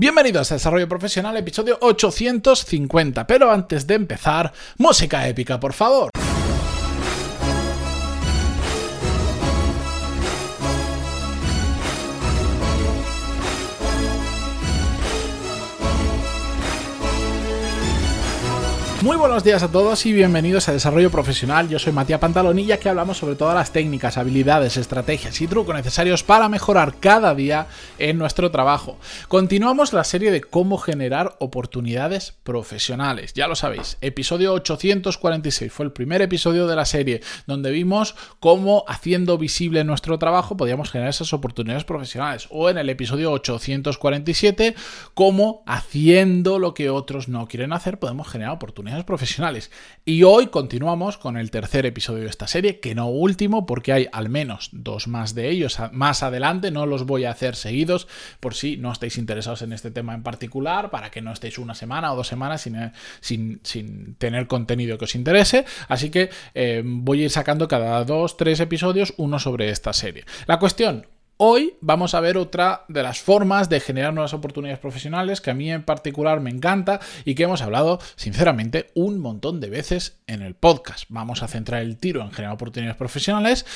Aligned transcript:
Bienvenidos 0.00 0.52
a 0.52 0.54
Desarrollo 0.54 0.88
Profesional, 0.88 1.36
episodio 1.36 1.76
850. 1.80 3.26
Pero 3.26 3.50
antes 3.50 3.84
de 3.84 3.94
empezar, 3.94 4.52
música 4.76 5.26
épica, 5.26 5.58
por 5.58 5.72
favor. 5.72 6.10
Muy 19.00 19.16
buenos 19.16 19.44
días 19.44 19.62
a 19.62 19.70
todos 19.70 20.04
y 20.06 20.12
bienvenidos 20.12 20.68
a 20.68 20.72
Desarrollo 20.72 21.12
Profesional. 21.12 21.68
Yo 21.68 21.78
soy 21.78 21.92
Matías 21.92 22.18
Pantalón 22.18 22.58
y 22.58 22.72
aquí 22.72 22.88
hablamos 22.88 23.18
sobre 23.18 23.36
todas 23.36 23.54
las 23.54 23.70
técnicas, 23.70 24.18
habilidades, 24.18 24.76
estrategias 24.76 25.40
y 25.40 25.46
trucos 25.46 25.72
necesarios 25.72 26.24
para 26.24 26.48
mejorar 26.48 26.94
cada 26.98 27.32
día 27.36 27.68
en 28.00 28.18
nuestro 28.18 28.50
trabajo. 28.50 28.98
Continuamos 29.28 29.92
la 29.92 30.02
serie 30.02 30.32
de 30.32 30.40
cómo 30.40 30.78
generar 30.78 31.36
oportunidades 31.38 32.34
profesionales. 32.42 33.34
Ya 33.34 33.46
lo 33.46 33.54
sabéis, 33.54 33.98
episodio 34.00 34.52
846 34.54 35.72
fue 35.72 35.86
el 35.86 35.92
primer 35.92 36.20
episodio 36.20 36.66
de 36.66 36.74
la 36.74 36.84
serie 36.84 37.20
donde 37.46 37.70
vimos 37.70 38.16
cómo 38.40 38.82
haciendo 38.88 39.38
visible 39.38 39.84
nuestro 39.84 40.18
trabajo 40.18 40.56
podíamos 40.56 40.90
generar 40.90 41.10
esas 41.10 41.32
oportunidades 41.32 41.84
profesionales. 41.84 42.48
O 42.50 42.68
en 42.68 42.78
el 42.78 42.90
episodio 42.90 43.30
847, 43.30 44.74
cómo 45.14 45.62
haciendo 45.66 46.58
lo 46.58 46.74
que 46.74 46.90
otros 46.90 47.28
no 47.28 47.46
quieren 47.46 47.72
hacer 47.72 48.00
podemos 48.00 48.26
generar 48.26 48.54
oportunidades 48.54 48.87
profesionales. 49.04 49.70
Y 50.04 50.22
hoy 50.22 50.48
continuamos 50.48 51.18
con 51.18 51.36
el 51.36 51.50
tercer 51.50 51.86
episodio 51.86 52.24
de 52.24 52.30
esta 52.30 52.46
serie, 52.46 52.80
que 52.80 52.94
no 52.94 53.08
último, 53.08 53.66
porque 53.66 53.92
hay 53.92 54.08
al 54.12 54.28
menos 54.28 54.70
dos 54.72 55.08
más 55.08 55.34
de 55.34 55.50
ellos 55.50 55.78
más 55.92 56.22
adelante, 56.22 56.70
no 56.70 56.86
los 56.86 57.04
voy 57.04 57.24
a 57.24 57.30
hacer 57.30 57.54
seguidos 57.54 58.08
por 58.40 58.54
si 58.54 58.76
no 58.76 58.92
estáis 58.92 59.18
interesados 59.18 59.62
en 59.62 59.72
este 59.72 59.90
tema 59.90 60.14
en 60.14 60.22
particular, 60.22 60.90
para 60.90 61.10
que 61.10 61.20
no 61.20 61.32
estéis 61.32 61.58
una 61.58 61.74
semana 61.74 62.12
o 62.12 62.16
dos 62.16 62.28
semanas 62.28 62.62
sin, 63.20 63.60
sin, 63.62 64.14
tener 64.16 64.46
contenido 64.46 64.98
que 64.98 65.04
os 65.04 65.14
interese. 65.14 65.64
Así 65.88 66.10
que 66.10 66.30
eh, 66.54 66.82
voy 66.84 67.22
a 67.22 67.24
ir 67.24 67.30
sacando 67.30 67.68
cada 67.68 68.04
dos, 68.04 68.36
tres 68.36 68.60
episodios 68.60 69.14
uno 69.16 69.38
sobre 69.38 69.70
esta 69.70 69.92
serie. 69.92 70.24
La 70.46 70.58
cuestión, 70.58 71.06
Hoy 71.40 71.76
vamos 71.80 72.14
a 72.14 72.20
ver 72.20 72.36
otra 72.36 72.84
de 72.88 73.00
las 73.00 73.20
formas 73.20 73.68
de 73.68 73.78
generar 73.78 74.12
nuevas 74.12 74.34
oportunidades 74.34 74.80
profesionales 74.80 75.40
que 75.40 75.52
a 75.52 75.54
mí 75.54 75.70
en 75.70 75.84
particular 75.84 76.40
me 76.40 76.50
encanta 76.50 76.98
y 77.24 77.36
que 77.36 77.44
hemos 77.44 77.62
hablado 77.62 78.00
sinceramente 78.16 78.90
un 78.94 79.20
montón 79.20 79.60
de 79.60 79.70
veces 79.70 80.18
en 80.26 80.42
el 80.42 80.56
podcast. 80.56 81.04
Vamos 81.10 81.44
a 81.44 81.46
centrar 81.46 81.82
el 81.82 81.96
tiro 81.96 82.22
en 82.22 82.32
generar 82.32 82.56
oportunidades 82.56 82.96
profesionales, 82.96 83.66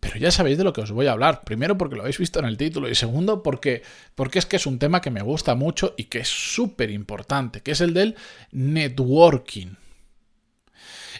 pero 0.00 0.16
ya 0.16 0.32
sabéis 0.32 0.58
de 0.58 0.64
lo 0.64 0.72
que 0.72 0.80
os 0.80 0.90
voy 0.90 1.06
a 1.06 1.12
hablar. 1.12 1.42
Primero 1.44 1.78
porque 1.78 1.94
lo 1.94 2.02
habéis 2.02 2.18
visto 2.18 2.40
en 2.40 2.46
el 2.46 2.56
título 2.56 2.88
y 2.88 2.96
segundo 2.96 3.44
porque, 3.44 3.84
porque 4.16 4.40
es 4.40 4.46
que 4.46 4.56
es 4.56 4.66
un 4.66 4.80
tema 4.80 5.00
que 5.00 5.12
me 5.12 5.22
gusta 5.22 5.54
mucho 5.54 5.94
y 5.96 6.06
que 6.06 6.18
es 6.18 6.28
súper 6.28 6.90
importante, 6.90 7.60
que 7.60 7.70
es 7.70 7.80
el 7.80 7.94
del 7.94 8.16
networking. 8.50 9.76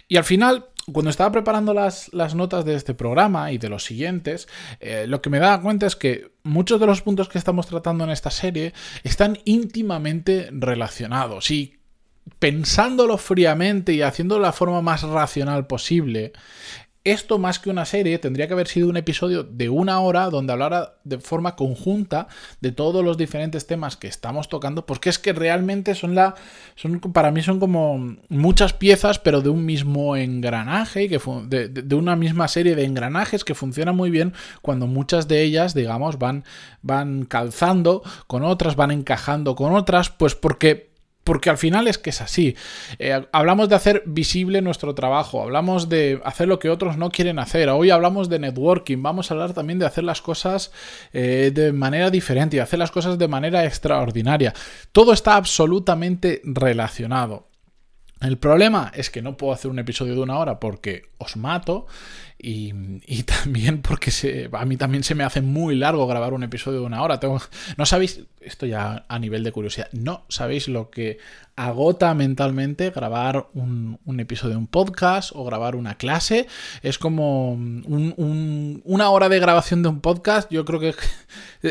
Y 0.08 0.16
al 0.16 0.24
final 0.24 0.70
cuando 0.92 1.10
estaba 1.10 1.32
preparando 1.32 1.74
las, 1.74 2.10
notas 2.34 2.64
de 2.64 2.74
este 2.74 2.94
programa 2.94 3.52
y 3.52 3.58
de 3.58 3.68
los 3.68 3.84
siguientes, 3.84 4.48
eh, 4.80 5.06
lo 5.06 5.20
que 5.20 5.30
me 5.30 5.38
daba 5.38 5.60
cuenta 5.60 5.86
es 5.86 5.96
que 5.96 6.32
muchos 6.42 6.80
de 6.80 6.86
los 6.86 7.02
puntos 7.02 7.28
que 7.28 7.38
estamos 7.38 7.66
tratando 7.66 8.04
en 8.04 8.10
esta 8.10 8.30
serie 8.30 8.72
están 9.02 9.38
íntimamente 9.44 10.48
relacionados 10.52 11.50
y 11.50 11.78
pensándolo 12.38 13.18
fríamente 13.18 13.92
y 13.92 14.02
haciéndolo 14.02 14.42
de 14.42 14.48
la 14.48 14.52
forma 14.52 14.82
más 14.82 15.02
racional 15.02 15.66
posible, 15.66 16.32
esto 17.04 17.38
más 17.38 17.58
que 17.58 17.70
una 17.70 17.84
serie 17.84 18.18
tendría 18.18 18.46
que 18.46 18.52
haber 18.52 18.68
sido 18.68 18.88
un 18.88 18.96
episodio 18.96 19.42
de 19.42 19.68
una 19.68 20.00
hora 20.00 20.30
donde 20.30 20.52
hablara 20.52 20.94
de 21.04 21.18
forma 21.18 21.56
conjunta 21.56 22.28
de 22.60 22.72
todos 22.72 23.04
los 23.04 23.16
diferentes 23.16 23.66
temas 23.66 23.96
que 23.96 24.08
estamos 24.08 24.48
tocando, 24.48 24.84
porque 24.84 25.08
es 25.08 25.18
que 25.18 25.32
realmente 25.32 25.94
son 25.94 26.14
la 26.14 26.34
son 26.74 27.00
para 27.00 27.30
mí 27.30 27.42
son 27.42 27.60
como 27.60 28.16
muchas 28.28 28.72
piezas 28.72 29.18
pero 29.18 29.40
de 29.40 29.48
un 29.48 29.64
mismo 29.64 30.16
engranaje 30.16 31.08
que 31.08 31.20
de, 31.46 31.68
de, 31.68 31.94
una 31.94 32.16
misma 32.16 32.48
serie 32.48 32.74
de 32.74 32.84
engranajes 32.84 33.44
que 33.44 33.54
funcionan 33.54 33.96
muy 33.96 34.10
bien 34.10 34.34
cuando 34.62 34.86
muchas 34.86 35.28
de 35.28 35.42
ellas, 35.42 35.74
digamos, 35.74 36.18
van 36.18 36.44
van 36.82 37.24
calzando 37.24 38.02
con 38.26 38.44
otras, 38.44 38.76
van 38.76 38.90
encajando 38.90 39.54
con 39.54 39.74
otras, 39.74 40.10
pues 40.10 40.34
porque 40.34 40.87
porque 41.28 41.50
al 41.50 41.58
final 41.58 41.88
es 41.88 41.98
que 41.98 42.08
es 42.08 42.22
así. 42.22 42.56
Eh, 42.98 43.20
hablamos 43.32 43.68
de 43.68 43.74
hacer 43.74 44.02
visible 44.06 44.62
nuestro 44.62 44.94
trabajo, 44.94 45.42
hablamos 45.42 45.90
de 45.90 46.22
hacer 46.24 46.48
lo 46.48 46.58
que 46.58 46.70
otros 46.70 46.96
no 46.96 47.10
quieren 47.10 47.38
hacer. 47.38 47.68
Hoy 47.68 47.90
hablamos 47.90 48.30
de 48.30 48.38
networking, 48.38 49.02
vamos 49.02 49.30
a 49.30 49.34
hablar 49.34 49.52
también 49.52 49.78
de 49.78 49.84
hacer 49.84 50.04
las 50.04 50.22
cosas 50.22 50.72
eh, 51.12 51.50
de 51.52 51.74
manera 51.74 52.08
diferente 52.08 52.56
y 52.56 52.60
hacer 52.60 52.78
las 52.78 52.90
cosas 52.90 53.18
de 53.18 53.28
manera 53.28 53.66
extraordinaria. 53.66 54.54
Todo 54.90 55.12
está 55.12 55.36
absolutamente 55.36 56.40
relacionado. 56.44 57.50
El 58.22 58.38
problema 58.38 58.90
es 58.94 59.10
que 59.10 59.20
no 59.20 59.36
puedo 59.36 59.52
hacer 59.52 59.70
un 59.70 59.78
episodio 59.78 60.14
de 60.14 60.20
una 60.20 60.38
hora 60.38 60.58
porque 60.58 61.10
os 61.18 61.36
mato 61.36 61.86
y, 62.40 63.22
también 63.24 63.82
porque 63.82 64.10
se, 64.10 64.48
a 64.52 64.64
mí 64.64 64.76
también 64.76 65.02
se 65.02 65.14
me 65.14 65.24
hace 65.24 65.40
muy 65.40 65.74
largo 65.74 66.06
grabar 66.06 66.34
un 66.34 66.44
episodio 66.44 66.80
de 66.80 66.86
una 66.86 67.02
hora. 67.02 67.18
Tengo, 67.18 67.40
no 67.76 67.84
sabéis, 67.84 68.22
esto 68.40 68.64
ya 68.64 69.04
a 69.08 69.18
nivel 69.18 69.42
de 69.42 69.52
curiosidad, 69.52 69.88
no 69.92 70.24
sabéis 70.28 70.68
lo 70.68 70.90
que 70.90 71.18
agota 71.58 72.14
mentalmente 72.14 72.90
grabar 72.90 73.48
un, 73.52 73.98
episodio 74.20 74.52
de 74.52 74.58
un 74.58 74.68
podcast 74.68 75.32
o 75.34 75.44
grabar 75.44 75.74
una 75.74 75.96
clase. 75.96 76.46
Es 76.82 76.98
como 76.98 77.52
una 77.52 79.10
hora 79.10 79.28
de 79.28 79.40
grabación 79.40 79.82
de 79.82 79.88
un 79.88 80.00
podcast, 80.00 80.50
yo 80.52 80.64
creo 80.64 80.78
que 80.78 80.94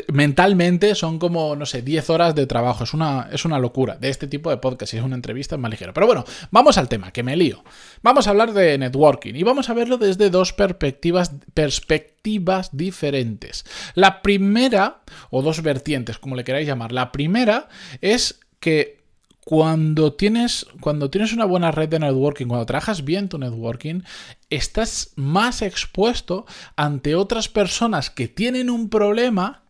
mentalmente 0.12 0.94
son 0.96 1.20
como, 1.20 1.56
no 1.56 1.66
sé, 1.66 1.82
10 1.82 2.10
horas 2.10 2.36
de 2.36 2.46
trabajo. 2.48 2.84
Es 2.84 2.94
una, 2.94 3.30
es 3.32 3.46
una 3.46 3.60
locura 3.60 3.96
de 3.96 4.10
este 4.10 4.28
tipo 4.28 4.50
de 4.50 4.58
podcast. 4.58 4.92
Si 4.92 4.98
es 4.98 5.04
una 5.04 5.16
entrevista 5.16 5.56
es 5.56 5.62
más 5.62 5.72
ligero. 5.72 5.94
Pero 5.94 6.06
bueno, 6.06 6.26
vamos 6.52 6.78
al 6.78 6.90
tema, 6.90 7.12
que 7.12 7.24
me 7.24 7.38
lío. 7.38 7.64
Vamos 8.04 8.28
a 8.28 8.32
hablar 8.32 8.54
de 8.54 8.78
networking 8.78 9.36
y 9.36 9.44
vamos 9.44 9.70
a 9.70 9.74
verlo 9.74 9.98
desde 9.98 10.30
dos 10.30 10.52
perspectivas, 10.58 11.32
perspectivas 11.54 12.76
diferentes. 12.76 13.64
La 13.96 14.22
primera, 14.22 15.04
o 15.30 15.42
dos 15.42 15.62
vertientes, 15.62 16.18
como 16.18 16.36
le 16.36 16.44
queráis 16.44 16.68
llamar. 16.68 16.92
La 16.92 17.14
primera 17.14 17.70
es 18.02 18.42
que 18.60 18.98
cuando 19.46 20.12
tienes, 20.12 20.68
cuando 20.82 21.10
tienes 21.10 21.32
una 21.32 21.46
buena 21.46 21.72
red 21.72 21.88
de 21.88 22.00
networking, 22.00 22.48
cuando 22.48 22.66
trabajas 22.66 23.06
bien 23.06 23.30
tu 23.30 23.38
networking, 23.38 24.02
estás 24.50 25.14
más 25.16 25.62
expuesto 25.62 26.46
ante 26.76 27.16
otras 27.16 27.48
personas 27.48 28.10
que 28.10 28.28
tienen 28.28 28.70
un 28.70 28.90
problema 28.90 29.64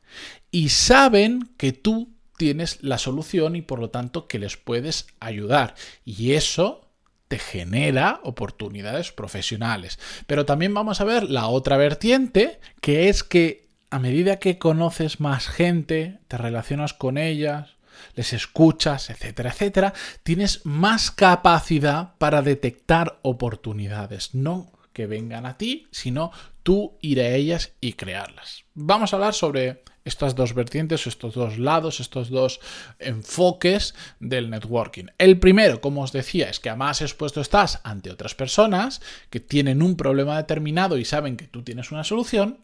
y 0.50 0.70
saben 0.70 1.50
que 1.58 1.74
tú 1.74 2.10
tienes 2.38 2.82
la 2.82 2.98
solución 2.98 3.56
y 3.56 3.62
por 3.62 3.80
lo 3.80 3.92
tanto 3.92 4.28
que 4.28 4.40
les 4.40 4.58
puedes 4.58 5.08
ayudar. 5.20 5.76
Y 6.06 6.32
eso 6.32 6.87
te 7.28 7.40
genera 7.40 8.20
oportunidades 8.24 9.12
profesionales. 9.12 10.00
Pero 10.28 10.46
también 10.46 10.74
vamos 10.74 11.02
a 11.02 11.06
ver 11.06 11.24
la 11.24 11.48
otra 11.48 11.78
vertiente, 11.78 12.60
que 12.82 13.10
es 13.10 13.24
que 13.24 13.68
a 13.90 14.00
medida 14.00 14.40
que 14.40 14.58
conoces 14.58 15.20
más 15.20 15.48
gente, 15.48 16.20
te 16.28 16.38
relacionas 16.38 16.94
con 16.94 17.18
ellas, 17.18 17.78
les 18.16 18.34
escuchas, 18.34 19.10
etcétera, 19.10 19.52
etcétera, 19.52 19.94
tienes 20.24 20.66
más 20.66 21.12
capacidad 21.12 22.14
para 22.18 22.42
detectar 22.42 23.20
oportunidades. 23.22 24.36
No 24.36 24.72
que 24.94 25.08
vengan 25.08 25.46
a 25.46 25.58
ti, 25.58 25.88
sino 25.92 26.32
tú 26.68 26.98
ir 27.00 27.22
a 27.22 27.30
ellas 27.30 27.72
y 27.80 27.94
crearlas. 27.94 28.66
Vamos 28.74 29.14
a 29.14 29.16
hablar 29.16 29.34
sobre 29.34 29.86
estas 30.04 30.36
dos 30.36 30.54
vertientes, 30.54 31.08
estos 31.08 31.34
dos 31.34 31.58
lados, 31.58 32.02
estos 32.02 32.30
dos 32.30 32.60
enfoques 33.00 33.96
del 34.20 34.50
networking. 34.50 35.06
El 35.18 35.40
primero, 35.40 35.80
como 35.80 36.02
os 36.02 36.12
decía, 36.12 36.50
es 36.50 36.60
que 36.60 36.70
a 36.70 36.76
más 36.76 37.02
expuesto 37.02 37.40
estás 37.40 37.80
ante 37.86 38.12
otras 38.12 38.36
personas 38.36 39.02
que 39.30 39.40
tienen 39.40 39.82
un 39.82 39.96
problema 39.96 40.36
determinado 40.36 40.98
y 40.98 41.06
saben 41.06 41.38
que 41.38 41.48
tú 41.48 41.64
tienes 41.64 41.94
una 41.94 42.04
solución 42.04 42.58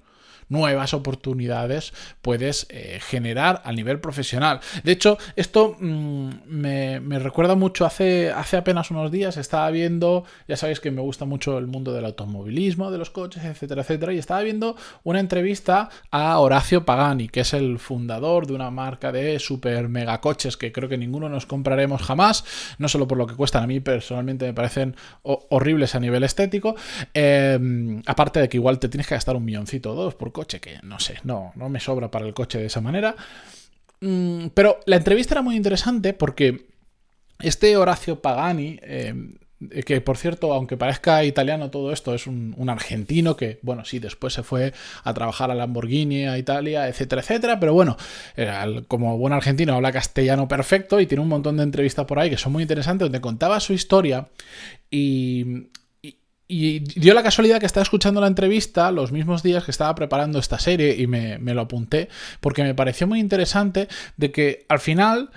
nuevas 0.49 0.93
oportunidades 0.93 1.93
puedes 2.21 2.67
eh, 2.69 2.99
generar 3.01 3.61
a 3.65 3.71
nivel 3.71 3.99
profesional. 3.99 4.59
De 4.83 4.91
hecho, 4.91 5.17
esto 5.35 5.75
mm, 5.79 6.29
me, 6.47 6.99
recuerda 7.19 7.55
mucho, 7.55 7.85
hace, 7.85 8.31
hace 8.31 8.57
apenas 8.57 8.91
unos 8.91 9.11
días 9.11 9.37
estaba 9.37 9.69
viendo, 9.71 10.25
ya 10.47 10.57
sabéis 10.57 10.79
que 10.79 10.91
me 10.91 11.01
gusta 11.01 11.25
mucho 11.25 11.57
el 11.57 11.67
mundo 11.67 11.93
del 11.93 12.05
automovilismo, 12.05 12.91
de 12.91 12.97
los 12.97 13.09
coches, 13.09 13.43
etcétera, 13.43 13.81
etcétera, 13.81 14.13
y 14.13 14.17
estaba 14.17 14.41
viendo 14.41 14.75
una 15.03 15.19
entrevista 15.19 15.89
a 16.11 16.37
Horacio 16.39 16.85
Pagani, 16.85 17.29
que 17.29 17.41
es 17.41 17.53
el 17.53 17.79
fundador 17.79 18.47
de 18.47 18.53
una 18.53 18.71
marca 18.71 19.11
de 19.11 19.39
super 19.39 19.89
mega 19.89 20.19
coches 20.21 20.57
que 20.57 20.71
creo 20.71 20.89
que 20.89 20.97
ninguno 20.97 21.29
nos 21.29 21.45
compraremos 21.45 22.01
jamás, 22.01 22.45
no 22.77 22.87
solo 22.87 23.07
por 23.07 23.17
lo 23.17 23.27
que 23.27 23.35
cuestan, 23.35 23.63
a 23.63 23.67
mí 23.67 23.79
personalmente 23.79 24.45
me 24.45 24.53
parecen 24.53 24.95
horribles 25.23 25.95
a 25.95 25.99
nivel 25.99 26.23
estético, 26.23 26.75
em, 27.13 28.01
aparte 28.05 28.39
de 28.39 28.49
que 28.49 28.57
igual 28.57 28.79
te 28.79 28.89
tienes 28.89 29.07
que 29.07 29.15
gastar 29.15 29.35
un 29.35 29.45
milloncito 29.45 29.91
o 29.91 29.95
dos 29.95 30.15
coche, 30.33 30.59
que 30.59 30.79
no 30.83 30.99
sé, 30.99 31.19
no, 31.23 31.53
no 31.55 31.69
me 31.69 31.79
sobra 31.79 32.11
para 32.11 32.25
el 32.25 32.33
coche 32.33 32.59
de 32.59 32.65
esa 32.65 32.81
manera. 32.81 33.15
Mm, 34.01 34.47
pero 34.53 34.81
la 34.85 34.97
entrevista 34.97 35.35
era 35.35 35.41
muy 35.41 35.55
interesante 35.55 36.13
porque 36.13 36.67
este 37.39 37.77
Horacio 37.77 38.21
Pagani 38.21 38.77
eh, 38.83 39.13
que 39.85 40.01
por 40.01 40.17
cierto, 40.17 40.53
aunque 40.53 40.77
parezca 40.77 41.23
italiano 41.23 41.69
todo 41.69 41.91
esto, 41.91 42.13
es 42.13 42.27
un, 42.27 42.69
argentino 42.69 43.35
que, 43.35 43.59
bueno, 43.61 43.85
sí, 43.85 43.99
después 43.99 44.33
se 44.33 44.43
fue 44.43 44.73
a 45.03 45.13
trabajar 45.13 45.51
a 45.51 45.55
Lamborghini, 45.55 46.25
a 46.25 46.37
Italia, 46.37 46.87
etcétera, 46.87 47.21
etcétera, 47.21 47.59
pero 47.59 47.73
bueno, 47.73 47.97
eh, 48.35 48.83
como 48.87 49.17
buen 49.17 49.33
argentino 49.33 49.75
habla 49.75 49.91
castellano 49.91 50.47
perfecto 50.47 50.99
y 50.99 51.07
tiene 51.07 51.21
un 51.21 51.29
montón 51.29 51.57
de 51.57 51.63
entrevistas 51.63 52.05
por 52.05 52.19
ahí 52.19 52.29
que 52.29 52.37
son 52.37 52.53
muy 52.53 52.63
interesantes, 52.63 53.05
donde 53.05 53.21
contaba 53.21 53.59
su 53.59 53.73
historia 53.73 54.27
y, 54.89 55.67
y 56.47 56.79
dio 56.79 57.13
la 57.13 57.23
casualidad 57.23 57.59
que 57.59 57.65
estaba 57.65 57.83
escuchando 57.83 58.19
la 58.21 58.27
entrevista 58.27 58.91
los 58.91 59.11
mismos 59.11 59.43
días 59.43 59.63
que 59.63 59.71
estaba 59.71 59.95
preparando 59.95 60.39
esta 60.39 60.59
serie 60.59 60.95
y 60.97 61.07
me, 61.07 61.37
me, 61.39 61.53
lo 61.53 61.61
apunté 61.61 62.09
porque 62.41 62.63
me 62.63 62.75
pareció 62.75 63.07
muy 63.07 63.19
interesante 63.19 63.87
de 64.17 64.31
que 64.31 64.65
al 64.69 64.79
final 64.79 65.29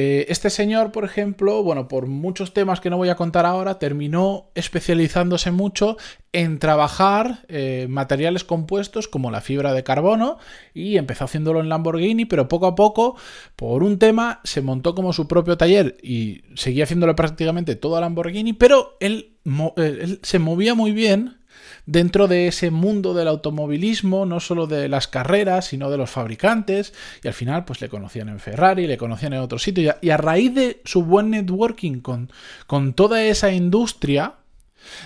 eh, 0.00 0.26
este 0.28 0.48
señor, 0.48 0.92
por 0.92 1.04
ejemplo, 1.04 1.60
bueno, 1.64 1.88
por 1.88 2.06
muchos 2.06 2.54
temas 2.54 2.78
que 2.78 2.88
no 2.88 2.96
voy 2.96 3.08
a 3.08 3.16
contar 3.16 3.44
ahora, 3.44 3.80
terminó 3.80 4.48
especializándose 4.54 5.50
mucho 5.50 5.96
en 6.30 6.60
trabajar 6.60 7.40
eh, 7.48 7.88
materiales 7.90 8.44
compuestos 8.44 9.08
como 9.08 9.32
la 9.32 9.40
fibra 9.40 9.72
de 9.72 9.82
carbono 9.82 10.38
y 10.72 10.98
empezó 10.98 11.24
haciéndolo 11.24 11.58
en 11.58 11.68
Lamborghini, 11.68 12.26
pero 12.26 12.46
poco 12.46 12.68
a 12.68 12.76
poco, 12.76 13.16
por 13.56 13.82
un 13.82 13.98
tema, 13.98 14.40
se 14.44 14.62
montó 14.62 14.94
como 14.94 15.12
su 15.12 15.26
propio 15.26 15.56
taller 15.56 15.96
y 16.00 16.42
seguía 16.54 16.84
haciéndolo 16.84 17.16
prácticamente 17.16 17.74
todo 17.74 17.96
a 17.96 18.00
Lamborghini, 18.00 18.52
pero 18.52 18.96
él, 19.00 19.32
eh, 19.46 19.98
él 20.00 20.20
se 20.22 20.38
movía 20.38 20.76
muy 20.76 20.92
bien 20.92 21.38
dentro 21.86 22.28
de 22.28 22.48
ese 22.48 22.70
mundo 22.70 23.14
del 23.14 23.28
automovilismo, 23.28 24.26
no 24.26 24.40
solo 24.40 24.66
de 24.66 24.88
las 24.88 25.08
carreras, 25.08 25.66
sino 25.66 25.90
de 25.90 25.96
los 25.96 26.10
fabricantes, 26.10 26.92
y 27.22 27.28
al 27.28 27.34
final 27.34 27.64
pues 27.64 27.80
le 27.80 27.88
conocían 27.88 28.28
en 28.28 28.40
Ferrari, 28.40 28.86
le 28.86 28.98
conocían 28.98 29.32
en 29.32 29.40
otro 29.40 29.58
sitio, 29.58 29.96
y 30.00 30.10
a, 30.10 30.16
raíz 30.16 30.54
de 30.54 30.82
su 30.84 31.02
buen 31.02 31.30
networking 31.30 32.00
con, 32.00 32.30
con 32.66 32.92
toda 32.92 33.22
esa 33.22 33.52
industria, 33.52 34.34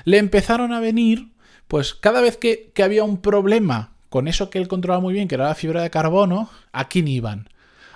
le 0.04 0.18
empezaron 0.18 0.72
a 0.72 0.80
venir, 0.80 1.32
pues 1.68 1.94
cada 1.94 2.20
vez 2.20 2.36
que, 2.36 2.72
que 2.74 2.82
había 2.82 3.04
un 3.04 3.18
problema 3.18 3.92
con 4.08 4.28
eso 4.28 4.50
que 4.50 4.58
él 4.58 4.68
controlaba 4.68 5.00
muy 5.00 5.14
bien, 5.14 5.26
que 5.26 5.36
era 5.36 5.48
la 5.48 5.54
fibra 5.54 5.82
de 5.82 5.90
carbono, 5.90 6.50
¿a 6.72 6.88
quién 6.88 7.08
iban? 7.08 7.48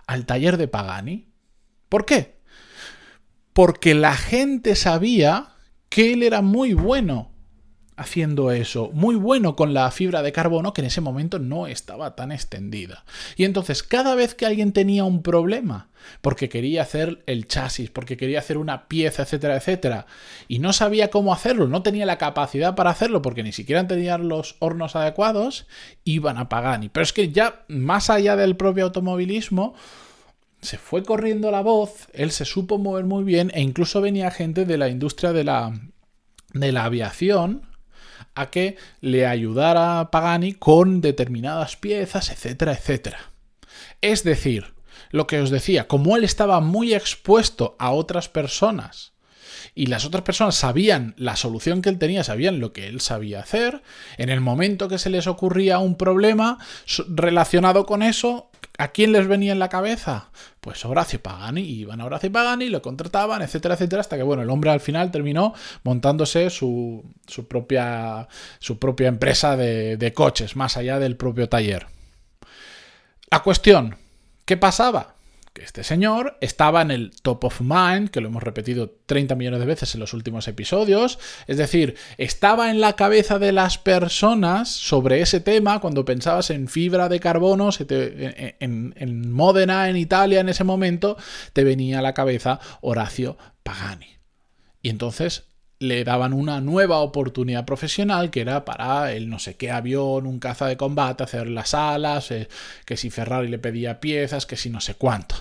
Al 0.06 0.24
taller 0.24 0.56
de 0.56 0.66
Pagani. 0.66 1.28
¿Por 1.90 2.06
qué? 2.06 2.36
Porque 3.52 3.94
la 3.94 4.14
gente 4.14 4.76
sabía 4.76 5.56
que 5.90 6.14
él 6.14 6.22
era 6.22 6.40
muy 6.40 6.72
bueno 6.72 7.35
haciendo 7.96 8.50
eso, 8.50 8.90
muy 8.92 9.14
bueno 9.14 9.56
con 9.56 9.72
la 9.72 9.90
fibra 9.90 10.22
de 10.22 10.32
carbono 10.32 10.74
que 10.74 10.82
en 10.82 10.88
ese 10.88 11.00
momento 11.00 11.38
no 11.38 11.66
estaba 11.66 12.14
tan 12.14 12.30
extendida. 12.30 13.04
Y 13.36 13.44
entonces 13.44 13.82
cada 13.82 14.14
vez 14.14 14.34
que 14.34 14.44
alguien 14.44 14.72
tenía 14.72 15.04
un 15.04 15.22
problema, 15.22 15.88
porque 16.20 16.50
quería 16.50 16.82
hacer 16.82 17.22
el 17.26 17.48
chasis, 17.48 17.90
porque 17.90 18.18
quería 18.18 18.40
hacer 18.40 18.58
una 18.58 18.86
pieza, 18.86 19.22
etcétera, 19.22 19.56
etcétera, 19.56 20.06
y 20.46 20.58
no 20.58 20.74
sabía 20.74 21.10
cómo 21.10 21.32
hacerlo, 21.32 21.68
no 21.68 21.82
tenía 21.82 22.04
la 22.04 22.18
capacidad 22.18 22.74
para 22.74 22.90
hacerlo 22.90 23.22
porque 23.22 23.42
ni 23.42 23.52
siquiera 23.52 23.86
tenían 23.86 24.28
los 24.28 24.56
hornos 24.58 24.94
adecuados, 24.94 25.66
iban 26.04 26.36
a 26.36 26.50
Pagani. 26.50 26.90
Pero 26.90 27.02
es 27.02 27.14
que 27.14 27.32
ya 27.32 27.64
más 27.68 28.10
allá 28.10 28.36
del 28.36 28.56
propio 28.56 28.84
automovilismo, 28.84 29.74
se 30.60 30.76
fue 30.76 31.02
corriendo 31.02 31.50
la 31.50 31.62
voz, 31.62 32.08
él 32.12 32.30
se 32.30 32.44
supo 32.44 32.76
mover 32.76 33.04
muy 33.04 33.24
bien 33.24 33.50
e 33.54 33.62
incluso 33.62 34.00
venía 34.00 34.30
gente 34.30 34.64
de 34.66 34.76
la 34.76 34.88
industria 34.88 35.32
de 35.32 35.44
la, 35.44 35.72
de 36.52 36.72
la 36.72 36.84
aviación 36.84 37.75
a 38.34 38.50
que 38.50 38.76
le 39.00 39.26
ayudara 39.26 40.10
Pagani 40.10 40.52
con 40.52 41.00
determinadas 41.00 41.76
piezas, 41.76 42.30
etcétera, 42.30 42.72
etcétera. 42.72 43.32
Es 44.00 44.24
decir, 44.24 44.74
lo 45.10 45.26
que 45.26 45.40
os 45.40 45.50
decía, 45.50 45.88
como 45.88 46.16
él 46.16 46.24
estaba 46.24 46.60
muy 46.60 46.94
expuesto 46.94 47.76
a 47.78 47.90
otras 47.90 48.28
personas 48.28 49.15
y 49.76 49.86
las 49.86 50.06
otras 50.06 50.24
personas 50.24 50.56
sabían 50.56 51.14
la 51.18 51.36
solución 51.36 51.82
que 51.82 51.90
él 51.90 51.98
tenía, 51.98 52.24
sabían 52.24 52.58
lo 52.58 52.72
que 52.72 52.88
él 52.88 53.00
sabía 53.00 53.40
hacer, 53.40 53.82
en 54.16 54.30
el 54.30 54.40
momento 54.40 54.88
que 54.88 54.98
se 54.98 55.10
les 55.10 55.26
ocurría 55.28 55.78
un 55.78 55.96
problema 55.96 56.58
relacionado 57.08 57.86
con 57.86 58.02
eso, 58.02 58.50
¿A 58.78 58.88
quién 58.88 59.12
les 59.12 59.26
venía 59.26 59.52
en 59.52 59.58
la 59.58 59.70
cabeza? 59.70 60.28
Pues 60.60 60.84
Horacio 60.84 61.22
Pagani. 61.22 61.62
Iban 61.62 62.00
a 62.00 62.04
Horacio 62.04 62.30
Pagani, 62.30 62.68
lo 62.68 62.82
contrataban, 62.82 63.40
etcétera, 63.40 63.74
etcétera, 63.74 64.00
hasta 64.00 64.18
que 64.18 64.22
bueno, 64.22 64.42
el 64.42 64.50
hombre 64.50 64.70
al 64.70 64.80
final 64.80 65.10
terminó 65.10 65.54
montándose 65.82 66.50
su, 66.50 67.02
su, 67.26 67.48
propia, 67.48 68.28
su 68.58 68.78
propia 68.78 69.08
empresa 69.08 69.56
de, 69.56 69.96
de 69.96 70.12
coches, 70.12 70.56
más 70.56 70.76
allá 70.76 70.98
del 70.98 71.16
propio 71.16 71.48
taller. 71.48 71.86
La 73.30 73.42
cuestión, 73.42 73.96
¿qué 74.44 74.58
pasaba? 74.58 75.15
Este 75.62 75.84
señor 75.84 76.36
estaba 76.40 76.82
en 76.82 76.90
el 76.90 77.12
top 77.22 77.44
of 77.44 77.60
mind, 77.60 78.10
que 78.10 78.20
lo 78.20 78.28
hemos 78.28 78.42
repetido 78.42 78.90
30 79.06 79.34
millones 79.34 79.60
de 79.60 79.66
veces 79.66 79.94
en 79.94 80.00
los 80.00 80.14
últimos 80.14 80.48
episodios, 80.48 81.18
es 81.46 81.56
decir, 81.56 81.96
estaba 82.18 82.70
en 82.70 82.80
la 82.80 82.94
cabeza 82.94 83.38
de 83.38 83.52
las 83.52 83.78
personas 83.78 84.68
sobre 84.68 85.20
ese 85.20 85.40
tema 85.40 85.80
cuando 85.80 86.04
pensabas 86.04 86.50
en 86.50 86.68
fibra 86.68 87.08
de 87.08 87.20
carbono, 87.20 87.70
en, 87.88 88.94
en 88.96 89.32
Módena, 89.32 89.88
en 89.88 89.96
Italia, 89.96 90.40
en 90.40 90.48
ese 90.48 90.64
momento, 90.64 91.16
te 91.52 91.64
venía 91.64 91.98
a 91.98 92.02
la 92.02 92.14
cabeza 92.14 92.60
Horacio 92.80 93.36
Pagani. 93.62 94.18
Y 94.82 94.90
entonces 94.90 95.44
le 95.78 96.04
daban 96.04 96.32
una 96.32 96.60
nueva 96.60 96.98
oportunidad 96.98 97.64
profesional 97.64 98.30
que 98.30 98.40
era 98.40 98.64
para 98.64 99.12
el 99.12 99.28
no 99.28 99.38
sé 99.38 99.56
qué 99.56 99.70
avión, 99.70 100.26
un 100.26 100.38
caza 100.38 100.66
de 100.66 100.76
combate, 100.76 101.24
hacer 101.24 101.48
las 101.48 101.74
alas, 101.74 102.30
eh, 102.30 102.48
que 102.84 102.96
si 102.96 103.10
Ferrari 103.10 103.48
le 103.48 103.58
pedía 103.58 104.00
piezas, 104.00 104.46
que 104.46 104.56
si 104.56 104.70
no 104.70 104.80
sé 104.80 104.94
cuánto. 104.94 105.36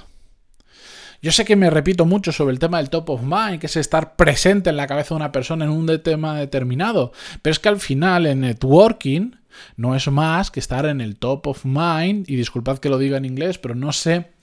Yo 1.21 1.31
sé 1.31 1.45
que 1.45 1.55
me 1.55 1.69
repito 1.69 2.05
mucho 2.05 2.31
sobre 2.31 2.53
el 2.53 2.59
tema 2.59 2.77
del 2.77 2.89
top 2.89 3.09
of 3.09 3.21
mind, 3.23 3.59
que 3.59 3.67
es 3.67 3.77
estar 3.77 4.15
presente 4.15 4.69
en 4.69 4.77
la 4.77 4.87
cabeza 4.87 5.09
de 5.09 5.15
una 5.15 5.31
persona 5.31 5.65
en 5.65 5.71
un 5.71 5.87
tema 6.03 6.37
determinado, 6.37 7.13
pero 7.41 7.51
es 7.51 7.59
que 7.59 7.69
al 7.69 7.79
final 7.79 8.25
en 8.25 8.41
networking 8.41 9.31
no 9.77 9.95
es 9.95 10.07
más 10.09 10.51
que 10.51 10.59
estar 10.59 10.85
en 10.85 10.99
el 10.99 11.15
top 11.15 11.47
of 11.47 11.65
mind, 11.65 12.29
y 12.29 12.35
disculpad 12.35 12.79
que 12.79 12.89
lo 12.89 12.97
diga 12.97 13.17
en 13.17 13.25
inglés, 13.25 13.57
pero 13.57 13.73
no 13.73 13.93
sé 13.93 14.33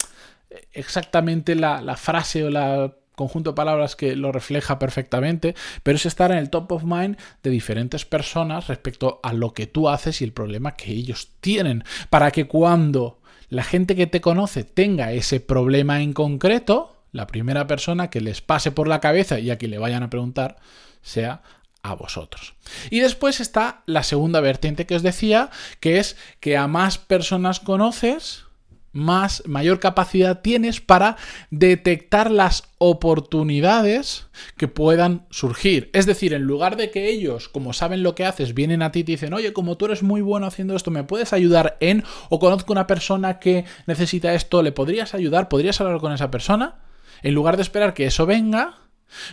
exactamente 0.73 1.55
la, 1.55 1.83
la 1.83 1.97
frase 1.97 2.45
o 2.45 2.51
la 2.51 2.93
conjunto 3.15 3.51
de 3.51 3.57
palabras 3.57 3.97
que 3.97 4.17
lo 4.17 4.33
refleja 4.33 4.79
perfectamente, 4.79 5.55
pero 5.83 5.97
es 5.97 6.07
estar 6.07 6.33
en 6.33 6.39
el 6.39 6.51
top 6.51 6.73
of 6.73 6.85
mind 6.85 7.17
de 7.43 7.51
diferentes 7.51 8.05
personas 8.05 8.69
respecto 8.69 9.21
a 9.23 9.33
lo 9.33 9.53
que 9.53 9.67
tú 9.67 9.89
haces 9.89 10.21
y 10.21 10.25
el 10.25 10.33
problema 10.33 10.75
que 10.75 10.93
ellos 10.93 11.29
tienen, 11.41 11.85
para 12.11 12.31
que 12.31 12.47
cuando 12.47 13.21
la 13.49 13.65
gente 13.65 13.95
que 13.95 14.07
te 14.07 14.21
conoce 14.21 14.65
tenga 14.65 15.13
ese 15.13 15.41
problema 15.41 16.01
en 16.01 16.13
concreto, 16.15 16.97
la 17.13 17.27
primera 17.27 17.67
persona 17.67 18.09
que 18.09 18.21
les 18.21 18.41
pase 18.41 18.73
por 18.73 18.89
la 18.89 19.01
cabeza 19.01 19.39
y 19.39 19.51
a 19.51 19.59
quien 19.59 19.71
le 19.71 19.79
vayan 19.79 20.03
a 20.03 20.11
preguntar 20.11 20.57
sea 21.03 21.43
a 21.83 21.95
vosotros. 21.95 22.55
Y 22.91 23.01
después 23.01 23.41
está 23.41 23.83
la 23.87 24.03
segunda 24.05 24.41
vertiente 24.41 24.87
que 24.87 24.95
os 24.95 25.03
decía, 25.03 25.51
que 25.81 25.99
es 25.99 26.17
que 26.41 26.57
a 26.57 26.69
más 26.69 26.97
personas 26.99 27.61
conoces, 27.61 28.45
más, 28.93 29.43
mayor 29.47 29.81
capacidad 29.81 30.41
tienes 30.41 30.81
para 30.81 31.17
detectar 31.51 32.31
las 32.31 32.65
oportunidades 32.79 34.27
que 34.57 34.69
puedan 34.69 35.27
surgir. 35.31 35.91
Es 35.93 36.07
decir, 36.07 36.35
en 36.35 36.43
lugar 36.43 36.77
de 36.77 36.91
que 36.91 37.09
ellos, 37.09 37.49
como 37.49 37.73
saben 37.73 38.03
lo 38.03 38.15
que 38.15 38.25
haces, 38.25 38.55
vienen 38.55 38.83
a 38.83 38.93
ti 38.93 39.01
y 39.01 39.05
te 39.05 39.13
dicen, 39.13 39.35
oye, 39.35 39.53
como 39.53 39.77
tú 39.77 39.87
eres 39.87 40.03
muy 40.03 40.21
bueno 40.21 40.47
haciendo 40.47 40.77
esto, 40.77 40.91
¿me 40.91 41.05
puedes 41.05 41.33
ayudar 41.33 41.77
en? 41.81 42.05
O 42.29 42.39
conozco 42.39 42.73
una 42.73 42.87
persona 42.87 43.39
que 43.39 43.65
necesita 43.87 44.35
esto, 44.35 44.63
¿le 44.63 44.73
podrías 44.73 45.15
ayudar? 45.15 45.49
¿Podrías 45.49 45.81
hablar 45.81 46.01
con 46.01 46.13
esa 46.13 46.31
persona? 46.31 46.77
En 47.23 47.35
lugar 47.35 47.57
de 47.57 47.63
esperar 47.63 47.95
que 47.95 48.07
eso 48.07 48.27
venga, 48.27 48.79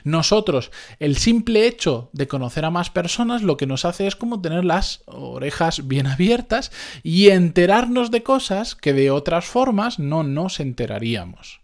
nosotros, 0.03 0.71
el 0.99 1.17
simple 1.17 1.67
hecho 1.67 2.09
de 2.13 2.27
conocer 2.27 2.65
a 2.65 2.71
más 2.71 2.89
personas 2.89 3.43
lo 3.43 3.57
que 3.57 3.67
nos 3.67 3.85
hace 3.85 4.07
es 4.07 4.15
como 4.15 4.41
tener 4.41 4.65
las 4.65 5.03
orejas 5.05 5.87
bien 5.87 6.07
abiertas 6.07 6.71
y 7.03 7.29
enterarnos 7.29 8.11
de 8.11 8.23
cosas 8.23 8.75
que 8.75 8.93
de 8.93 9.11
otras 9.11 9.45
formas 9.45 9.99
no 9.99 10.23
nos 10.23 10.59
enteraríamos. 10.59 11.61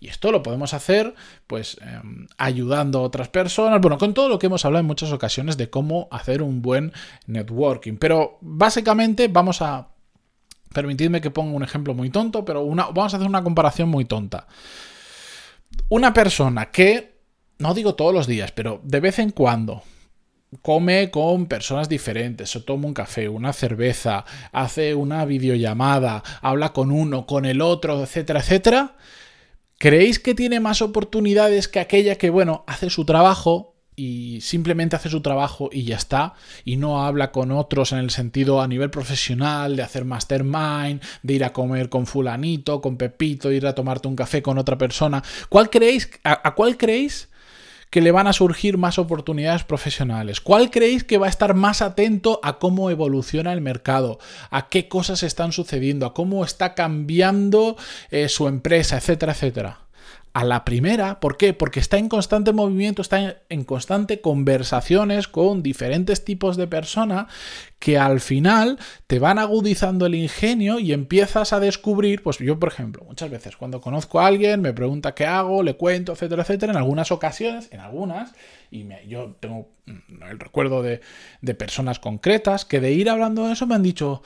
Y 0.00 0.08
esto 0.08 0.32
lo 0.32 0.42
podemos 0.42 0.72
hacer, 0.72 1.14
pues, 1.46 1.76
em, 1.82 2.26
ayudando 2.38 3.00
a 3.00 3.02
otras 3.02 3.28
personas, 3.28 3.82
bueno, 3.82 3.98
con 3.98 4.14
todo 4.14 4.30
lo 4.30 4.38
que 4.38 4.46
hemos 4.46 4.64
hablado 4.64 4.80
en 4.80 4.86
muchas 4.86 5.12
ocasiones 5.12 5.58
de 5.58 5.68
cómo 5.68 6.08
hacer 6.10 6.42
un 6.42 6.62
buen 6.62 6.92
networking. 7.26 7.96
Pero 7.98 8.38
básicamente 8.40 9.28
vamos 9.28 9.60
a... 9.60 9.88
Permitidme 10.72 11.20
que 11.20 11.30
ponga 11.30 11.54
un 11.54 11.64
ejemplo 11.64 11.94
muy 11.94 12.08
tonto, 12.10 12.44
pero 12.44 12.62
una, 12.62 12.84
vamos 12.84 13.12
a 13.12 13.16
hacer 13.18 13.28
una 13.28 13.42
comparación 13.42 13.90
muy 13.90 14.06
tonta. 14.06 14.46
Una 15.88 16.14
persona 16.14 16.70
que 16.70 17.09
no 17.60 17.74
digo 17.74 17.94
todos 17.94 18.14
los 18.14 18.26
días, 18.26 18.52
pero 18.52 18.80
de 18.82 19.00
vez 19.00 19.18
en 19.18 19.30
cuando. 19.30 19.82
Come 20.62 21.12
con 21.12 21.46
personas 21.46 21.88
diferentes, 21.88 22.56
o 22.56 22.64
toma 22.64 22.88
un 22.88 22.94
café, 22.94 23.28
una 23.28 23.52
cerveza, 23.52 24.24
hace 24.50 24.96
una 24.96 25.24
videollamada, 25.24 26.24
habla 26.40 26.72
con 26.72 26.90
uno, 26.90 27.24
con 27.24 27.44
el 27.44 27.60
otro, 27.60 28.02
etcétera, 28.02 28.40
etcétera, 28.40 28.96
¿creéis 29.78 30.18
que 30.18 30.34
tiene 30.34 30.58
más 30.58 30.82
oportunidades 30.82 31.68
que 31.68 31.78
aquella 31.78 32.16
que, 32.16 32.30
bueno, 32.30 32.64
hace 32.66 32.90
su 32.90 33.04
trabajo 33.04 33.76
y 33.94 34.40
simplemente 34.40 34.96
hace 34.96 35.08
su 35.08 35.20
trabajo 35.20 35.68
y 35.70 35.84
ya 35.84 35.96
está, 35.96 36.34
y 36.64 36.78
no 36.78 37.04
habla 37.04 37.30
con 37.30 37.52
otros 37.52 37.92
en 37.92 37.98
el 37.98 38.10
sentido 38.10 38.60
a 38.60 38.66
nivel 38.66 38.90
profesional, 38.90 39.76
de 39.76 39.82
hacer 39.84 40.04
mastermind, 40.04 41.00
de 41.22 41.34
ir 41.34 41.44
a 41.44 41.52
comer 41.52 41.90
con 41.90 42.06
fulanito, 42.06 42.80
con 42.80 42.96
Pepito, 42.96 43.52
ir 43.52 43.68
a 43.68 43.74
tomarte 43.76 44.08
un 44.08 44.16
café 44.16 44.42
con 44.42 44.58
otra 44.58 44.76
persona? 44.78 45.22
¿Cuál 45.48 45.70
creéis, 45.70 46.10
a 46.24 46.54
cuál 46.56 46.76
creéis 46.76 47.28
que 47.90 48.00
le 48.00 48.12
van 48.12 48.26
a 48.26 48.32
surgir 48.32 48.78
más 48.78 48.98
oportunidades 48.98 49.64
profesionales? 49.64 50.40
¿Cuál 50.40 50.70
creéis 50.70 51.04
que 51.04 51.18
va 51.18 51.26
a 51.26 51.30
estar 51.30 51.54
más 51.54 51.82
atento 51.82 52.40
a 52.42 52.58
cómo 52.58 52.90
evoluciona 52.90 53.52
el 53.52 53.60
mercado? 53.60 54.18
¿A 54.50 54.68
qué 54.68 54.88
cosas 54.88 55.22
están 55.22 55.52
sucediendo? 55.52 56.06
¿A 56.06 56.14
cómo 56.14 56.44
está 56.44 56.74
cambiando 56.74 57.76
eh, 58.10 58.28
su 58.28 58.48
empresa? 58.48 58.96
Etcétera, 58.96 59.32
etcétera 59.32 59.89
a 60.40 60.44
la 60.44 60.64
primera. 60.64 61.20
¿Por 61.20 61.36
qué? 61.36 61.52
Porque 61.52 61.80
está 61.80 61.98
en 61.98 62.08
constante 62.08 62.54
movimiento, 62.54 63.02
está 63.02 63.42
en 63.50 63.64
constante 63.64 64.22
conversaciones 64.22 65.28
con 65.28 65.62
diferentes 65.62 66.24
tipos 66.24 66.56
de 66.56 66.66
personas 66.66 67.26
que 67.78 67.98
al 67.98 68.20
final 68.20 68.78
te 69.06 69.18
van 69.18 69.38
agudizando 69.38 70.06
el 70.06 70.14
ingenio 70.14 70.78
y 70.78 70.94
empiezas 70.94 71.52
a 71.52 71.60
descubrir, 71.60 72.22
pues 72.22 72.38
yo 72.38 72.58
por 72.58 72.70
ejemplo, 72.70 73.04
muchas 73.04 73.30
veces 73.30 73.58
cuando 73.58 73.82
conozco 73.82 74.18
a 74.18 74.28
alguien 74.28 74.62
me 74.62 74.72
pregunta 74.72 75.14
qué 75.14 75.26
hago, 75.26 75.62
le 75.62 75.76
cuento, 75.76 76.12
etcétera, 76.12 76.40
etcétera, 76.40 76.72
en 76.72 76.78
algunas 76.78 77.12
ocasiones, 77.12 77.68
en 77.70 77.80
algunas, 77.80 78.32
y 78.70 78.86
yo 79.08 79.36
tengo 79.40 79.68
el 79.86 80.38
recuerdo 80.38 80.82
de, 80.82 81.02
de 81.42 81.54
personas 81.54 81.98
concretas 81.98 82.64
que 82.64 82.80
de 82.80 82.92
ir 82.92 83.10
hablando 83.10 83.46
de 83.46 83.52
eso 83.52 83.66
me 83.66 83.74
han 83.74 83.82
dicho, 83.82 84.22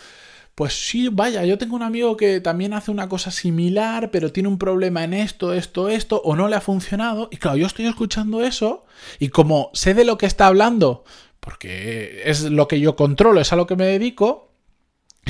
pues 0.54 0.73
sí, 0.88 1.08
vaya, 1.08 1.44
yo 1.44 1.58
tengo 1.58 1.75
un 1.75 1.82
amigo 1.82 2.16
que 2.16 2.40
también 2.40 2.75
hace 2.75 2.90
una 2.90 3.08
cosa 3.08 3.30
similar, 3.30 4.11
pero 4.11 4.32
tiene 4.32 4.49
un 4.49 4.58
problema 4.58 5.02
en 5.02 5.12
esto, 5.12 5.52
esto, 5.52 5.88
esto, 5.88 6.23
o 6.25 6.37
no 6.37 6.49
le 6.49 6.56
ha 6.56 6.61
funcionado. 6.61 7.28
Y 7.32 7.38
claro, 7.38 7.56
yo 7.56 7.66
estoy 7.66 7.87
escuchando 7.87 8.42
eso 8.42 8.84
y 9.18 9.28
como 9.30 9.70
sé 9.75 9.94
de 9.94 10.04
lo 10.04 10.16
que 10.16 10.26
está 10.26 10.46
hablando, 10.46 11.04
porque 11.40 12.23
es 12.25 12.42
lo 12.42 12.68
que 12.68 12.78
yo 12.78 12.94
controlo, 12.94 13.40
es 13.40 13.52
a 13.52 13.56
lo 13.56 13.66
que 13.66 13.76
me 13.76 13.87
dedico, 13.87 14.43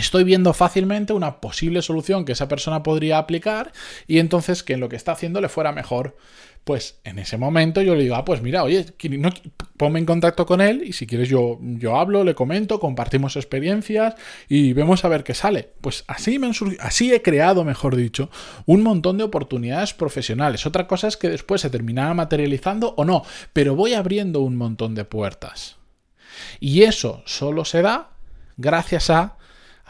estoy 0.00 0.24
viendo 0.24 0.52
fácilmente 0.52 1.12
una 1.12 1.40
posible 1.40 1.82
solución 1.82 2.24
que 2.24 2.32
esa 2.32 2.48
persona 2.48 2.82
podría 2.82 3.18
aplicar 3.18 3.72
y 4.06 4.18
entonces 4.18 4.62
que 4.62 4.74
en 4.74 4.80
lo 4.80 4.88
que 4.88 4.96
está 4.96 5.12
haciendo 5.12 5.40
le 5.40 5.48
fuera 5.48 5.72
mejor. 5.72 6.16
Pues 6.64 6.98
en 7.04 7.18
ese 7.18 7.36
momento 7.36 7.82
yo 7.82 7.94
le 7.94 8.04
digo, 8.04 8.14
ah, 8.14 8.24
pues 8.24 8.40
mira, 8.40 8.64
oye, 8.64 8.86
no, 9.10 9.28
ponme 9.76 9.98
en 9.98 10.06
contacto 10.06 10.46
con 10.46 10.62
él 10.62 10.82
y 10.82 10.94
si 10.94 11.06
quieres 11.06 11.28
yo, 11.28 11.58
yo 11.60 11.98
hablo, 11.98 12.24
le 12.24 12.34
comento, 12.34 12.80
compartimos 12.80 13.36
experiencias 13.36 14.14
y 14.48 14.72
vemos 14.72 15.04
a 15.04 15.08
ver 15.08 15.24
qué 15.24 15.34
sale. 15.34 15.68
Pues 15.82 16.04
así, 16.06 16.38
me 16.38 16.50
así 16.80 17.12
he 17.12 17.20
creado, 17.20 17.64
mejor 17.64 17.96
dicho, 17.96 18.30
un 18.64 18.82
montón 18.82 19.18
de 19.18 19.24
oportunidades 19.24 19.92
profesionales. 19.92 20.64
Otra 20.64 20.86
cosa 20.86 21.06
es 21.06 21.18
que 21.18 21.28
después 21.28 21.60
se 21.60 21.68
terminara 21.68 22.14
materializando 22.14 22.94
o 22.96 23.04
no, 23.04 23.24
pero 23.52 23.76
voy 23.76 23.92
abriendo 23.92 24.40
un 24.40 24.56
montón 24.56 24.94
de 24.94 25.04
puertas. 25.04 25.76
Y 26.60 26.84
eso 26.84 27.22
solo 27.26 27.66
se 27.66 27.82
da 27.82 28.08
gracias 28.56 29.10
a 29.10 29.36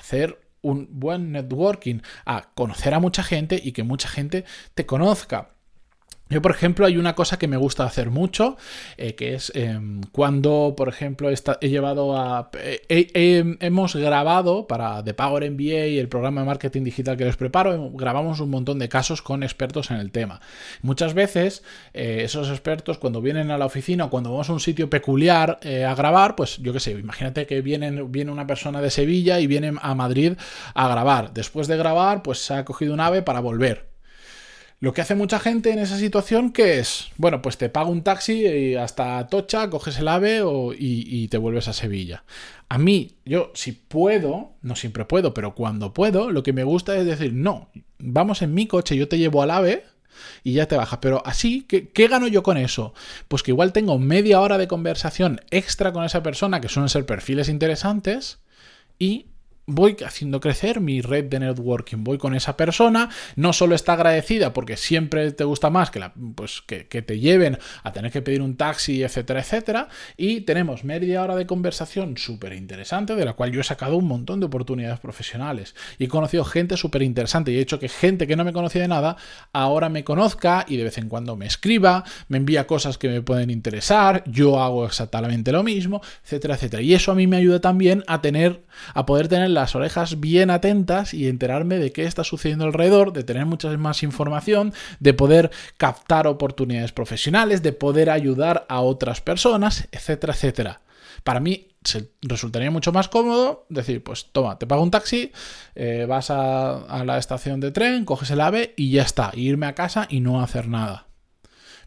hacer 0.05 0.39
un 0.61 0.89
buen 0.91 1.33
networking, 1.33 2.01
a 2.27 2.53
conocer 2.55 2.93
a 2.93 3.01
mucha 3.01 3.23
gente 3.23 3.61
y 3.63 3.73
que 3.73 3.83
mucha 3.83 4.09
gente 4.09 4.45
te 4.75 4.85
conozca. 4.85 5.54
Yo, 6.31 6.41
por 6.41 6.53
ejemplo, 6.53 6.87
hay 6.87 6.97
una 6.97 7.15
cosa 7.15 7.39
que 7.39 7.49
me 7.49 7.59
gusta 7.59 7.85
hacer 7.85 8.11
mucho, 8.11 8.57
eh, 8.97 9.15
que 9.15 9.35
es 9.35 9.53
em, 9.55 10.01
cuando, 10.11 10.75
por 10.75 10.89
ejemplo, 10.89 11.29
he 11.31 11.69
llevado 11.69 12.17
a... 12.17 12.51
hemos 12.89 13.95
grabado 13.95 14.67
para 14.67 15.05
The 15.05 15.13
Power 15.13 15.51
MBA 15.51 15.87
y 15.89 15.99
el 15.99 16.09
programa 16.09 16.41
de 16.41 16.47
marketing 16.47 16.83
digital 16.83 17.19
que 17.19 17.27
les 17.27 17.37
preparo, 17.37 17.91
grabamos 17.91 18.41
un 18.41 18.49
montón 18.49 18.79
de 18.79 18.89
casos 18.89 19.21
con 19.21 19.43
expertos 19.43 19.91
en 19.91 19.99
el 19.99 20.13
tema. 20.13 20.41
Muchas 20.81 21.13
veces 21.13 21.63
eh, 21.93 22.23
esos 22.25 22.49
expertos 22.49 22.97
cuando 22.97 23.21
vienen 23.21 23.51
a 23.51 23.59
la 23.59 23.67
oficina 23.67 24.07
o 24.07 24.11
cuando 24.11 24.31
vamos 24.31 24.49
a 24.49 24.55
un 24.55 24.61
sitio 24.61 24.89
peculiar 24.89 25.59
eh, 25.63 25.85
a 25.85 25.95
grabar, 25.95 26.37
pues 26.37 26.57
yo 26.57 26.73
qué 26.73 26.81
sé, 26.81 26.93
imagínate 26.93 27.47
que 27.47 27.61
vienen, 27.61 28.11
viene 28.11 28.33
una 28.33 28.47
persona 28.47 28.81
de 28.81 28.91
Sevilla 28.91 29.41
y 29.41 29.47
viene 29.47 29.75
a 29.81 29.95
Madrid 29.95 30.33
a 30.75 30.89
grabar. 30.89 31.35
Después 31.35 31.69
de 31.69 31.77
grabar, 31.77 32.23
pues 32.23 32.39
se 32.39 32.55
ha 32.55 32.65
cogido 32.65 32.95
un 32.95 33.01
ave 33.01 33.21
para 33.21 33.41
volver 33.41 33.94
lo 34.85 34.93
que 34.93 35.01
hace 35.01 35.15
mucha 35.15 35.39
gente 35.41 35.73
en 35.73 35.79
esa 35.79 35.97
situación 35.97 36.53
que 36.53 36.79
es, 36.79 37.09
bueno, 37.17 37.41
pues 37.41 37.57
te 37.57 37.71
pago 37.71 37.91
un 37.91 38.03
taxi 38.03 38.75
hasta 38.77 39.27
Tocha, 39.29 39.71
coges 39.71 39.99
el 39.99 40.09
AVE 40.09 40.43
y, 40.79 41.27
te 41.29 41.39
vuelves 41.39 41.69
a 41.69 41.73
Sevilla. 41.73 42.25
A 42.69 42.77
mí, 42.77 43.13
yo 43.25 43.51
si 43.55 43.73
puedo, 43.73 44.53
no 44.61 44.77
siempre 44.77 45.07
puedo, 45.07 45.33
pero 45.33 45.55
cuando 45.55 45.95
puedo, 45.95 46.31
lo 46.31 46.43
que 46.43 46.53
me 46.53 46.65
gusta 46.65 46.99
es 46.99 47.07
decir, 47.07 47.33
no, 47.33 47.71
vamos 47.99 48.43
en 48.43 48.53
mi 48.53 48.67
coche, 48.67 48.95
yo 48.95 49.09
te 49.09 49.17
llevo 49.17 49.41
al 49.41 49.53
AVE 49.53 49.85
y 50.43 50.53
ya 50.53 50.69
te 50.69 50.77
bajas. 50.77 50.99
Pero 51.01 51.23
así, 51.25 51.63
¿qué, 51.63 51.89
¿qué, 51.89 52.07
gano 52.07 52.29
yo 52.29 52.43
con 52.43 52.59
eso? 52.59 52.93
Pues 53.29 53.43
que 53.43 53.53
igual 53.53 53.73
tengo 53.73 53.99
media 53.99 54.43
hora 54.43 54.59
de 54.59 54.69
conversación 54.69 55.41
extra 55.51 55.95
con 55.95 56.05
esa 56.05 56.23
persona, 56.23 56.61
que 56.61 56.69
suelen 56.69 56.91
ser 56.91 57.07
perfiles 57.07 57.49
interesantes, 57.49 58.39
y 58.99 59.29
voy 59.67 59.97
haciendo 60.05 60.41
crecer 60.41 60.81
mi 60.81 61.01
red 61.01 61.25
de 61.25 61.41
networking, 61.41 62.05
voy 62.05 62.19
con 62.19 62.35
esa 62.35 62.57
persona, 62.57 63.11
no 63.37 63.53
solo 63.53 63.75
está 63.75 63.95
agradecida 63.95 64.53
porque 64.53 64.77
siempre 64.77 65.33
te 65.33 65.45
gusta 65.45 65.71
más 65.71 65.91
que, 65.91 66.01
la, 66.01 66.13
pues, 66.35 66.63
que, 66.67 66.85
te 66.85 67.19
lleven 67.19 67.59
a 67.83 67.93
tener 67.93 68.11
que 68.11 68.23
pedir 68.23 68.43
un 68.43 68.57
taxi, 68.57 69.03
etcétera, 69.03 69.41
etcétera, 69.41 69.89
y 70.17 70.43
tenemos 70.43 70.85
media 70.85 71.23
hora 71.23 71.37
de 71.37 71.47
conversación 71.47 72.17
súper 72.17 72.53
interesante 72.53 73.15
de 73.15 73.25
la 73.25 73.35
cual 73.35 73.53
yo 73.53 73.61
he 73.61 73.65
sacado 73.65 73.97
un 73.97 74.07
montón 74.07 74.41
de 74.41 74.47
oportunidades 74.47 75.01
profesionales. 75.01 75.75
Y 75.99 76.05
he 76.05 76.09
conocido 76.09 76.45
gente 76.45 76.77
súper 76.77 77.03
interesante 77.03 77.53
y 77.53 77.57
he 77.57 77.61
hecho 77.61 77.79
que 77.79 77.89
gente 77.89 78.27
que 78.27 78.37
no 78.37 78.45
me 78.45 78.53
conocía 78.53 78.83
de 78.83 78.89
nada 78.89 79.17
ahora 79.53 79.89
me 79.89 80.05
conozca 80.05 80.65
y 80.69 80.77
de 80.77 80.85
vez 80.85 80.99
en 80.99 81.09
cuando 81.09 81.37
me 81.37 81.47
escriba, 81.47 82.05
me 82.29 82.39
envía 82.39 82.67
cosas 82.67 82.99
que 82.99 83.09
me 83.09 83.23
pueden 83.23 83.51
interesar, 83.51 84.23
yo 84.27 84.61
hago 84.61 84.87
exactamente 84.87 85.53
lo 85.53 85.63
mismo, 85.63 86.01
etcétera, 86.25 86.55
etcétera. 86.55 86.83
Y 86.83 86.95
eso 86.95 87.13
a 87.13 87.15
mí 87.15 87.27
me 87.27 87.37
ayuda 87.37 87.61
también 87.61 88.05
a 88.07 88.21
tener, 88.21 88.64
a 88.93 89.07
poder 89.07 89.29
tener 89.29 89.51
las 89.51 89.75
orejas 89.75 90.21
bien 90.21 90.51
atentas 90.51 91.15
y 91.15 91.29
enterarme 91.29 91.79
de 91.79 91.93
qué 91.93 92.05
está 92.05 92.25
sucediendo 92.25 92.65
alrededor, 92.65 93.13
de 93.13 93.25
tener 93.25 93.47
mucha 93.47 93.69
más 93.77 94.03
información, 94.03 94.73
de 95.01 95.15
poder 95.15 95.51
captar 95.77 96.27
oportunidades 96.27 96.93
profesionales, 96.93 97.63
de 97.63 97.73
poder 97.73 98.11
ayudar 98.11 98.67
a 98.69 98.81
otras 98.81 99.21
personas, 99.21 99.89
etcétera, 99.93 100.33
etcétera. 100.33 100.81
Para 101.23 101.41
mí 101.41 101.69
resultaría 102.23 102.71
mucho 102.71 102.93
más 102.93 103.09
cómodo 103.09 103.67
decir, 103.69 104.03
pues 104.03 104.27
toma, 104.33 104.59
te 104.59 104.67
pago 104.67 104.83
un 104.83 104.91
taxi, 104.91 105.33
eh, 105.75 106.07
vas 106.09 106.31
a, 106.31 107.05
la 107.05 107.19
estación 107.19 107.61
de 107.61 107.71
tren, 107.71 108.05
coges 108.05 108.31
el 108.31 108.41
AVE 108.41 108.75
y 108.77 108.91
ya 108.91 109.03
está, 109.03 109.31
irme 109.35 109.67
a 109.67 109.75
casa 109.75 110.07
y 110.09 110.21
no 110.21 110.43
hacer 110.43 110.69
nada. 110.69 111.07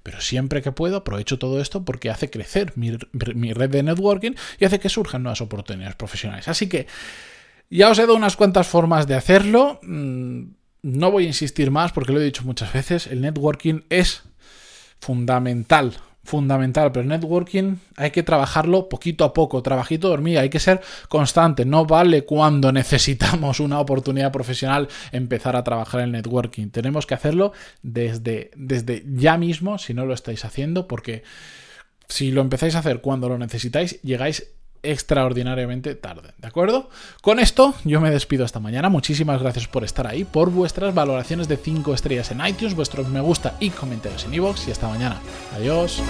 Pero 0.08 0.22
siempre 0.22 0.62
que 0.62 0.72
puedo 0.72 0.96
aprovecho 0.96 1.38
todo 1.38 1.60
esto 1.60 1.84
porque 1.84 2.10
hace 2.10 2.30
crecer 2.30 2.72
mi, 2.78 2.92
red 3.52 3.70
de 3.70 3.84
networking 3.84 4.36
y 4.58 4.64
hace 4.64 4.80
que 4.80 4.88
surjan 4.88 5.22
nuevas 5.22 5.42
oportunidades 5.42 5.98
profesionales. 5.98 6.48
Así 6.48 6.70
que 6.70 6.88
ya 7.70 7.90
os 7.90 8.00
he 8.00 8.04
dado 8.04 8.16
unas 8.16 8.38
cuantas 8.38 8.70
formas 8.70 9.06
de 9.06 9.16
hacerlo. 9.16 9.82
Mm, 9.84 10.44
no 10.84 11.12
voy 11.12 11.26
a 11.26 11.28
insistir 11.28 11.72
más 11.72 11.92
porque 11.92 12.14
lo 12.14 12.22
he 12.22 12.24
dicho 12.24 12.44
muchas 12.46 12.72
veces. 12.72 13.08
El 13.08 13.20
networking 13.20 13.82
es 13.90 14.24
fundamental. 15.02 15.98
Fundamental, 16.28 16.92
pero 16.92 17.04
el 17.04 17.08
networking 17.08 17.78
hay 17.96 18.12
que 18.12 18.22
trabajarlo 18.22 18.90
poquito 18.90 19.24
a 19.24 19.32
poco, 19.34 19.64
trabajito 19.64 20.10
dormida, 20.10 20.42
hay 20.42 20.50
que 20.50 20.60
ser 20.60 20.82
constante, 21.08 21.64
no 21.64 21.86
vale 21.86 22.26
cuando 22.26 22.70
necesitamos 22.74 23.62
una 23.62 23.80
oportunidad 23.80 24.34
profesional 24.34 24.90
empezar 25.14 25.56
a 25.56 25.64
trabajar 25.64 26.02
en 26.02 26.12
networking, 26.12 26.68
tenemos 26.68 27.06
que 27.06 27.14
hacerlo 27.14 27.54
desde, 27.82 28.52
desde 28.58 29.06
ya 29.08 29.38
mismo 29.38 29.78
si 29.78 29.94
no 29.94 30.06
lo 30.06 30.14
estáis 30.14 30.44
haciendo, 30.44 30.86
porque 30.86 31.24
si 32.10 32.32
lo 32.32 32.42
empezáis 32.42 32.76
a 32.76 32.80
hacer 32.80 33.00
cuando 33.00 33.30
lo 33.30 33.38
necesitáis, 33.38 34.02
llegáis 34.02 34.52
extraordinariamente 34.92 35.96
tarde, 35.96 36.34
¿de 36.38 36.48
acuerdo? 36.48 36.90
Con 37.22 37.40
esto 37.40 37.76
yo 37.84 38.02
me 38.02 38.12
despido 38.12 38.46
esta 38.46 38.60
mañana, 38.60 38.90
muchísimas 38.90 39.42
gracias 39.42 39.68
por 39.68 39.84
estar 39.84 40.08
ahí, 40.08 40.24
por 40.24 40.50
vuestras 40.50 40.94
valoraciones 40.94 41.48
de 41.48 41.58
5 41.58 41.94
estrellas 41.94 42.32
en 42.32 42.46
iTunes, 42.46 42.76
vuestros 42.76 43.08
me 43.10 43.22
gusta 43.22 43.56
y 43.60 43.70
comentarios 43.70 44.26
en 44.26 44.34
iVoox 44.34 44.68
y 44.68 44.72
hasta 44.72 44.88
mañana. 44.88 45.20
Adiós. 45.56 46.02